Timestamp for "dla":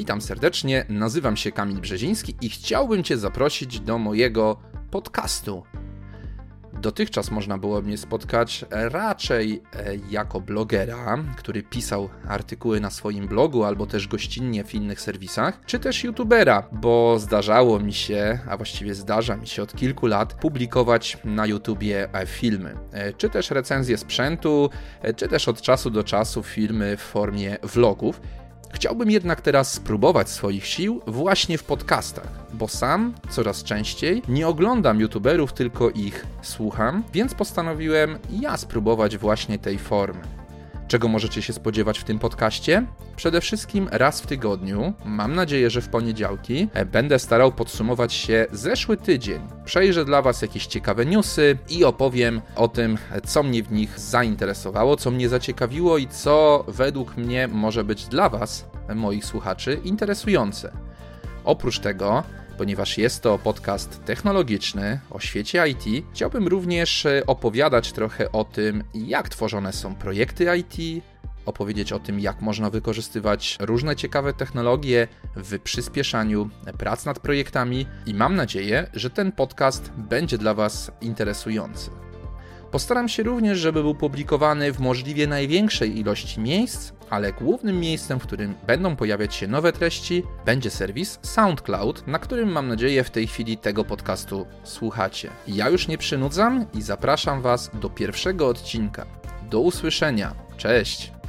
50.04-50.22, 58.06-58.28, 80.38-80.54